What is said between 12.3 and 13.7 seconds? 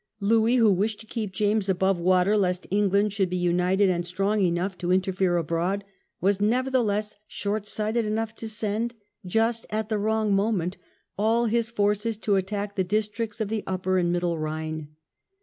attack the districts of the